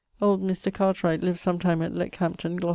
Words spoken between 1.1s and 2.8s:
lived sometime at Leckhampton, Gloc.